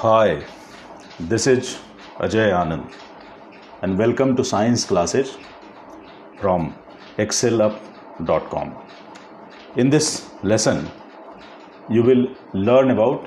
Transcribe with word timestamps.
Hi, 0.00 0.44
this 1.18 1.48
is 1.48 1.76
Ajay 2.24 2.50
Anand, 2.56 2.92
and 3.82 3.98
welcome 3.98 4.36
to 4.36 4.44
science 4.44 4.84
classes 4.84 5.36
from 6.40 6.72
excelup.com. 7.16 8.76
In 9.74 9.90
this 9.90 10.30
lesson, 10.44 10.88
you 11.88 12.04
will 12.04 12.28
learn 12.52 12.92
about 12.92 13.26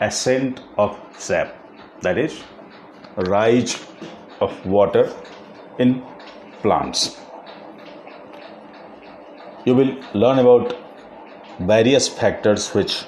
ascent 0.00 0.62
of 0.78 0.98
sap, 1.18 1.54
that 2.00 2.16
is, 2.16 2.42
rise 3.34 3.76
of 4.40 4.64
water 4.64 5.12
in 5.78 6.02
plants. 6.62 7.18
You 9.66 9.74
will 9.74 9.94
learn 10.14 10.38
about 10.38 10.74
various 11.60 12.08
factors 12.08 12.70
which 12.70 13.04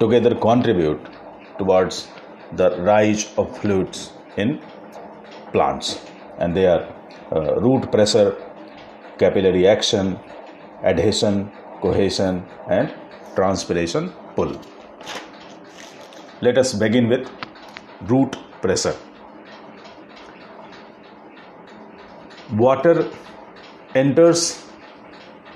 together 0.00 0.34
contribute 0.34 1.06
towards 1.58 2.08
the 2.52 2.70
rise 2.80 3.32
of 3.36 3.56
fluids 3.58 4.12
in 4.36 4.60
plants. 5.52 6.00
And 6.38 6.56
they 6.56 6.66
are 6.66 6.92
uh, 7.32 7.56
root 7.56 7.90
pressure 7.90 8.36
capillary 9.18 9.66
action 9.66 10.18
adhesion 10.84 11.50
cohesion 11.80 12.44
and 12.68 12.94
transpiration 13.34 14.12
pull. 14.34 14.52
Let 16.40 16.58
us 16.58 16.74
begin 16.74 17.08
with 17.08 17.30
root 18.02 18.36
pressure. 18.60 18.94
Water 22.52 23.10
enters 23.94 24.62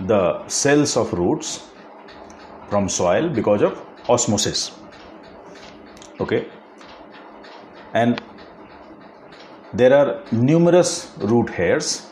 the 0.00 0.46
cells 0.48 0.96
of 0.96 1.12
roots 1.12 1.68
from 2.68 2.88
soil 2.88 3.28
because 3.28 3.62
of 3.62 3.80
osmosis. 4.08 4.72
Okay 6.18 6.46
and 7.94 8.22
there 9.72 9.92
are 9.94 10.22
numerous 10.32 11.12
root 11.18 11.50
hairs 11.50 12.06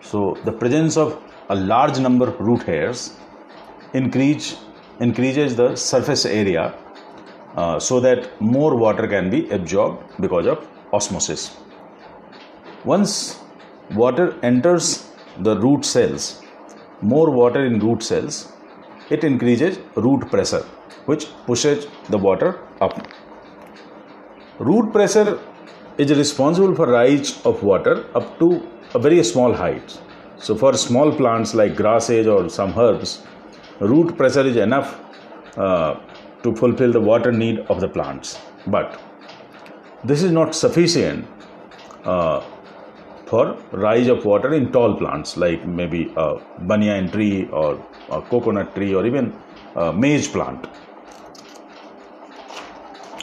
so 0.00 0.36
the 0.44 0.52
presence 0.52 0.96
of 0.96 1.22
a 1.50 1.54
large 1.54 1.98
number 1.98 2.28
of 2.28 2.40
root 2.40 2.62
hairs 2.62 3.16
increase 3.92 4.56
increases 5.00 5.56
the 5.56 5.74
surface 5.76 6.24
area 6.24 6.74
uh, 7.56 7.78
so 7.78 8.00
that 8.00 8.40
more 8.40 8.76
water 8.76 9.06
can 9.06 9.30
be 9.30 9.48
absorbed 9.50 10.02
because 10.20 10.46
of 10.46 10.66
osmosis 10.92 11.56
once 12.84 13.40
water 14.02 14.26
enters 14.42 15.10
the 15.46 15.56
root 15.58 15.84
cells 15.84 16.42
more 17.00 17.30
water 17.30 17.64
in 17.66 17.78
root 17.78 18.02
cells 18.02 18.52
it 19.10 19.24
increases 19.24 19.78
root 19.96 20.22
pressure 20.30 20.64
which 21.06 21.26
pushes 21.46 21.86
the 22.08 22.18
water 22.18 22.60
up. 22.80 23.06
Root 24.58 24.92
pressure 24.92 25.40
is 25.98 26.16
responsible 26.16 26.74
for 26.76 26.86
rise 26.86 27.44
of 27.44 27.62
water 27.64 28.06
up 28.14 28.38
to 28.38 28.68
a 28.94 28.98
very 29.00 29.22
small 29.24 29.52
height. 29.52 29.98
So 30.38 30.54
for 30.54 30.74
small 30.74 31.10
plants 31.12 31.54
like 31.54 31.74
grasses 31.74 32.28
or 32.28 32.48
some 32.48 32.78
herbs, 32.78 33.22
root 33.80 34.16
pressure 34.16 34.46
is 34.46 34.56
enough 34.56 35.00
uh, 35.56 35.96
to 36.44 36.54
fulfill 36.54 36.92
the 36.92 37.00
water 37.00 37.32
need 37.32 37.60
of 37.68 37.80
the 37.80 37.88
plants. 37.88 38.38
But 38.66 39.00
this 40.04 40.22
is 40.22 40.30
not 40.30 40.54
sufficient 40.54 41.26
uh, 42.04 42.44
for 43.26 43.58
rise 43.72 44.06
of 44.06 44.24
water 44.24 44.54
in 44.54 44.70
tall 44.70 44.94
plants 44.96 45.36
like 45.36 45.66
maybe 45.66 46.12
a 46.16 46.36
banyan 46.60 47.10
tree 47.10 47.48
or 47.48 47.84
a 48.10 48.22
coconut 48.22 48.74
tree 48.76 48.94
or 48.94 49.04
even 49.04 49.36
a 49.74 49.92
maize 49.92 50.28
plant. 50.28 50.68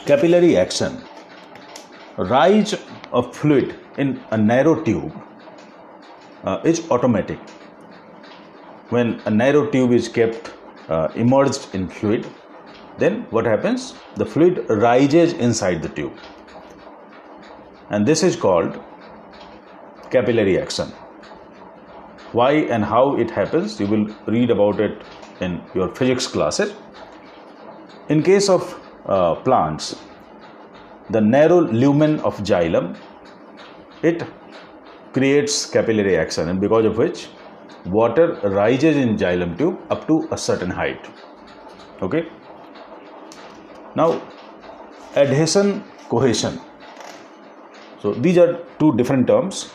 Capillary 0.04 0.56
action. 0.56 1.00
Rise 2.16 2.74
of 3.12 3.34
fluid 3.34 3.74
in 3.98 4.22
a 4.30 4.36
narrow 4.36 4.82
tube 4.82 5.12
uh, 6.44 6.60
is 6.64 6.90
automatic. 6.90 7.38
When 8.90 9.20
a 9.24 9.30
narrow 9.30 9.70
tube 9.70 9.92
is 9.92 10.08
kept 10.08 10.52
uh, 10.88 11.08
immersed 11.14 11.74
in 11.74 11.88
fluid, 11.88 12.26
then 12.98 13.22
what 13.30 13.46
happens? 13.46 13.94
The 14.16 14.26
fluid 14.26 14.66
rises 14.68 15.32
inside 15.32 15.82
the 15.82 15.88
tube. 15.88 16.12
And 17.90 18.06
this 18.06 18.22
is 18.22 18.36
called 18.36 18.78
capillary 20.10 20.60
action 20.60 20.92
why 22.32 22.52
and 22.74 22.84
how 22.84 23.16
it 23.16 23.30
happens 23.30 23.78
you 23.80 23.86
will 23.86 24.06
read 24.26 24.50
about 24.50 24.80
it 24.80 25.02
in 25.40 25.60
your 25.74 25.88
physics 25.94 26.26
classes 26.26 26.72
in 28.08 28.22
case 28.22 28.48
of 28.48 28.62
uh, 29.06 29.34
plants 29.46 29.96
the 31.10 31.20
narrow 31.20 31.60
lumen 31.60 32.18
of 32.20 32.36
xylem 32.38 32.96
it 34.02 34.24
creates 35.12 35.66
capillary 35.66 36.16
action 36.16 36.48
and 36.48 36.60
because 36.60 36.84
of 36.84 36.96
which 36.96 37.28
water 37.86 38.26
rises 38.60 38.96
in 38.96 39.16
xylem 39.16 39.56
tube 39.58 39.78
up 39.90 40.06
to 40.06 40.26
a 40.30 40.38
certain 40.38 40.70
height. 40.70 41.08
Okay? 42.00 42.28
Now 43.94 44.22
adhesion 45.16 45.84
cohesion. 46.08 46.60
So 48.00 48.14
these 48.14 48.38
are 48.38 48.64
two 48.78 48.96
different 48.96 49.26
terms. 49.26 49.72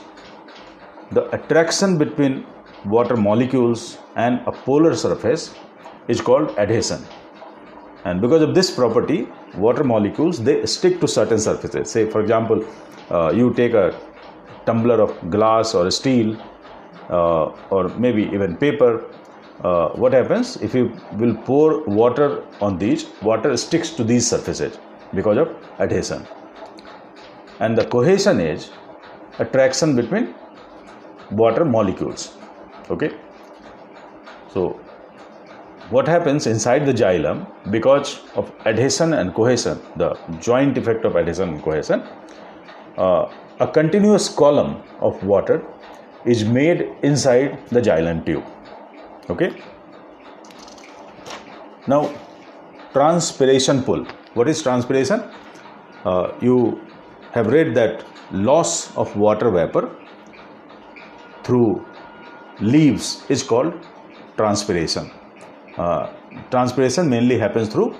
The 1.12 1.30
attraction 1.36 1.98
between 1.98 2.46
water 2.86 3.16
molecules 3.16 3.98
and 4.16 4.42
a 4.48 4.52
polar 4.52 4.96
surface 4.96 5.54
is 6.08 6.22
called 6.22 6.58
adhesion 6.58 7.06
and 8.08 8.22
because 8.26 8.42
of 8.48 8.52
this 8.58 8.70
property 8.80 9.20
water 9.66 9.84
molecules 9.94 10.44
they 10.48 10.56
stick 10.66 11.00
to 11.02 11.08
certain 11.08 11.40
surfaces. 11.48 11.92
Say 11.96 12.10
for 12.14 12.22
example 12.22 12.66
uh, 13.10 13.32
you 13.40 13.54
take 13.54 13.74
a 13.74 13.88
tumbler 14.66 15.00
of 15.06 15.12
glass 15.36 15.74
or 15.74 15.90
steel 15.92 16.30
uh, 17.10 17.46
or 17.76 17.84
maybe 18.06 18.24
even 18.38 18.58
paper 18.66 18.92
uh, 19.64 19.90
what 20.02 20.14
happens? 20.14 20.58
If 20.58 20.76
you 20.76 20.96
will 21.14 21.36
pour 21.36 21.84
water 21.84 22.44
on 22.62 22.78
these 22.78 23.08
water 23.22 23.58
sticks 23.58 23.90
to 23.92 24.04
these 24.04 24.28
surfaces 24.28 24.78
because 25.14 25.38
of 25.38 25.56
adhesion. 25.80 26.28
And 27.60 27.76
the 27.78 27.86
cohesion 27.86 28.40
is 28.40 28.70
attraction 29.40 29.96
between 29.96 30.36
water 31.32 31.66
molecules. 31.66 32.38
Okay? 32.92 33.12
So 34.54 34.80
what 35.90 36.08
happens 36.08 36.48
inside 36.48 36.86
the 36.86 36.94
xylem 36.94 37.46
because 37.72 38.22
of 38.36 38.52
adhesion 38.66 39.14
and 39.14 39.34
cohesion 39.34 39.80
the 39.96 40.10
joint 40.40 40.78
effect 40.78 41.06
of 41.06 41.16
adhesion 41.16 41.50
and 41.50 41.64
cohesion 41.64 42.04
uh, 42.98 43.32
a 43.60 43.68
continuous 43.68 44.28
column 44.30 44.82
of 45.00 45.24
water 45.24 45.64
is 46.26 46.44
made 46.46 46.90
inside 47.04 47.58
the 47.70 47.82
xylem 47.82 48.26
tube. 48.26 48.44
Okay? 49.30 49.52
Now 51.88 52.14
transpiration 52.94 53.84
pull. 53.84 54.06
What 54.34 54.48
is 54.48 54.62
transpiration? 54.62 55.24
Uh, 56.04 56.32
you 56.42 56.82
have 57.32 57.48
read 57.48 57.74
that 57.76 58.06
loss 58.32 58.96
of 58.96 59.16
water 59.16 59.50
vapor 59.50 59.90
through 61.44 61.86
leaves 62.60 63.24
is 63.30 63.42
called 63.44 63.74
transpiration. 64.36 65.10
Uh, 65.78 66.12
transpiration 66.52 67.10
mainly 67.10 67.38
happens 67.38 67.70
through 67.70 67.96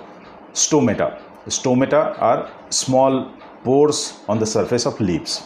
stomata. 0.52 1.20
Stomata 1.46 2.20
are 2.20 2.50
small 2.70 3.32
pores 3.64 4.20
on 4.28 4.38
the 4.38 4.46
surface 4.46 4.86
of 4.86 5.00
leaves. 5.00 5.42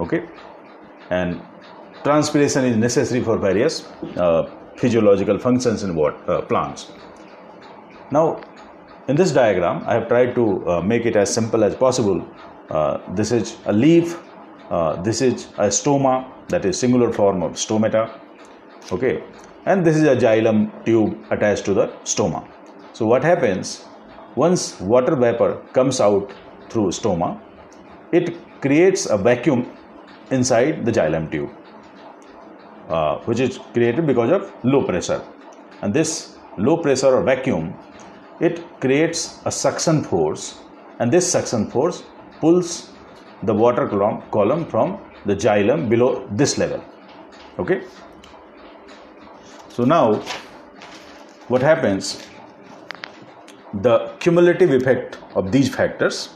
Okay, 0.00 0.26
and 1.10 1.40
transpiration 2.02 2.64
is 2.64 2.76
necessary 2.76 3.22
for 3.22 3.36
various 3.36 3.86
uh, 4.16 4.50
physiological 4.76 5.38
functions 5.38 5.82
in 5.82 5.94
what 5.94 6.28
uh, 6.28 6.40
plants. 6.42 6.92
Now, 8.10 8.40
in 9.08 9.16
this 9.16 9.32
diagram, 9.32 9.82
I 9.86 9.94
have 9.94 10.08
tried 10.08 10.34
to 10.34 10.68
uh, 10.68 10.80
make 10.80 11.04
it 11.06 11.16
as 11.16 11.32
simple 11.32 11.64
as 11.64 11.74
possible. 11.74 12.26
Uh, 12.70 12.98
this 13.14 13.32
is 13.32 13.56
a 13.66 13.72
leaf. 13.72 14.18
Uh, 14.70 15.00
this 15.02 15.20
is 15.22 15.46
a 15.56 15.68
stoma 15.68 16.30
that 16.48 16.64
is 16.64 16.78
singular 16.78 17.12
form 17.12 17.42
of 17.42 17.52
stomata 17.52 18.10
okay 18.92 19.22
and 19.66 19.84
this 19.84 19.96
is 19.96 20.04
a 20.04 20.16
xylem 20.16 20.70
tube 20.84 21.16
attached 21.30 21.64
to 21.64 21.74
the 21.74 21.88
stoma. 22.04 22.46
So 22.92 23.06
what 23.06 23.22
happens? 23.22 23.84
Once 24.34 24.80
water 24.80 25.16
vapor 25.16 25.62
comes 25.72 26.00
out 26.00 26.32
through 26.70 26.88
stoma 26.88 27.40
it 28.12 28.36
creates 28.60 29.06
a 29.06 29.16
vacuum 29.16 29.70
inside 30.30 30.84
the 30.84 30.92
xylem 30.92 31.30
tube 31.30 31.50
uh, 32.88 33.18
which 33.26 33.40
is 33.40 33.58
created 33.72 34.06
because 34.06 34.30
of 34.30 34.52
low 34.64 34.82
pressure. 34.82 35.22
And 35.82 35.92
this 35.92 36.36
low 36.56 36.76
pressure 36.78 37.14
or 37.14 37.22
vacuum 37.22 37.74
it 38.40 38.64
creates 38.80 39.40
a 39.44 39.50
suction 39.50 40.02
force. 40.02 40.58
And 40.98 41.12
this 41.12 41.30
suction 41.30 41.70
force 41.70 42.02
pulls 42.40 42.90
the 43.42 43.54
water 43.54 43.86
column 44.32 44.66
from 44.66 44.98
the 45.26 45.36
xylem 45.36 45.88
below 45.88 46.26
this 46.32 46.58
level. 46.58 46.82
Okay 47.58 47.82
so 49.78 49.84
now 49.84 50.14
what 51.46 51.62
happens? 51.62 52.20
The 53.72 54.12
cumulative 54.18 54.72
effect 54.72 55.18
of 55.36 55.52
these 55.52 55.72
factors 55.72 56.30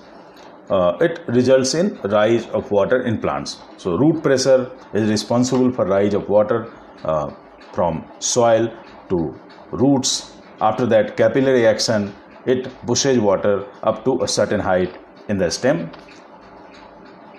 uh, 0.71 0.97
it 1.01 1.19
results 1.27 1.75
in 1.75 1.99
rise 2.05 2.47
of 2.51 2.71
water 2.71 3.03
in 3.03 3.19
plants. 3.19 3.57
So 3.79 3.97
root 3.97 4.23
pressure 4.23 4.71
is 4.95 5.11
responsible 5.11 5.73
for 5.73 5.87
rise 5.87 6.15
of 6.15 6.29
water 6.29 6.73
uh, 7.03 7.33
from 7.73 8.05
soil 8.21 8.73
to 9.09 9.37
roots. 9.73 10.37
After 10.61 10.87
that 10.87 11.17
capillary 11.17 11.67
action 11.67 12.15
it 12.47 12.69
pushes 12.87 13.19
water 13.19 13.67
up 13.83 14.05
to 14.05 14.23
a 14.23 14.29
certain 14.29 14.61
height 14.61 14.97
in 15.29 15.39
the 15.39 15.51
stem. 15.51 15.91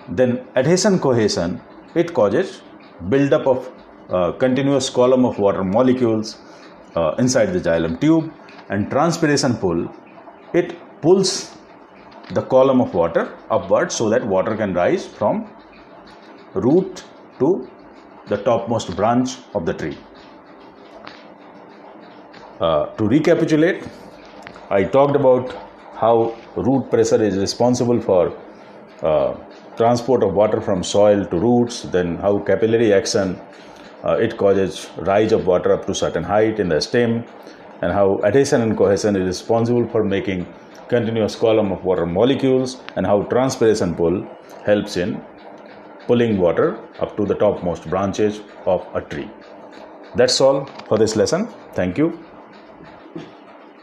Then 0.09 0.45
adhesion 0.57 0.99
cohesion 0.99 1.61
it 1.95 2.13
causes 2.13 2.61
buildup 3.07 3.47
of 3.47 3.71
continuous 4.43 4.89
column 4.99 5.25
of 5.25 5.39
water 5.39 5.63
molecules 5.63 6.37
uh, 6.95 7.15
inside 7.23 7.49
the 7.55 7.61
xylem 7.67 7.99
tube 8.03 8.25
and 8.69 8.89
transpiration 8.95 9.53
pull 9.63 9.81
it 10.61 10.69
pulls 11.01 11.31
the 12.37 12.43
column 12.55 12.81
of 12.85 12.93
water 12.93 13.23
upward 13.49 13.91
so 13.91 14.09
that 14.09 14.25
water 14.35 14.55
can 14.61 14.73
rise 14.73 15.05
from 15.05 15.35
root 16.53 17.03
to 17.39 17.49
the 18.27 18.37
topmost 18.37 18.95
branch 18.95 19.37
of 19.53 19.65
the 19.65 19.73
tree. 19.73 19.97
Uh, 22.59 22.85
to 22.97 23.07
recapitulate, 23.07 23.83
I 24.69 24.83
talked 24.83 25.15
about 25.15 25.53
how 25.95 26.35
root 26.55 26.89
pressure 26.89 27.21
is 27.21 27.37
responsible 27.37 27.99
for 27.99 28.37
uh, 29.01 29.35
transport 29.75 30.23
of 30.23 30.33
water 30.33 30.61
from 30.61 30.83
soil 30.83 31.25
to 31.25 31.37
roots, 31.37 31.81
then 31.83 32.15
how 32.17 32.39
capillary 32.39 32.93
action 32.93 33.39
uh, 34.03 34.13
it 34.13 34.37
causes 34.37 34.89
rise 34.97 35.31
of 35.31 35.47
water 35.47 35.73
up 35.73 35.85
to 35.85 35.95
certain 35.95 36.23
height 36.23 36.59
in 36.59 36.69
the 36.69 36.79
stem, 36.81 37.23
and 37.81 37.91
how 37.91 38.19
adhesion 38.23 38.61
and 38.61 38.77
cohesion 38.77 39.15
is 39.15 39.25
responsible 39.25 39.87
for 39.89 40.03
making 40.03 40.45
continuous 40.87 41.35
column 41.35 41.71
of 41.71 41.83
water 41.83 42.05
molecules, 42.05 42.81
and 42.95 43.05
how 43.05 43.23
transpiration 43.23 43.95
pull 43.95 44.27
helps 44.65 44.97
in 44.97 45.21
pulling 46.07 46.37
water 46.37 46.79
up 46.99 47.15
to 47.17 47.25
the 47.25 47.35
topmost 47.35 47.89
branches 47.89 48.41
of 48.65 48.85
a 48.93 49.01
tree. 49.01 49.29
That's 50.15 50.39
all 50.41 50.65
for 50.87 50.97
this 50.97 51.15
lesson. 51.15 51.47
Thank 51.73 51.97
you. 51.97 52.19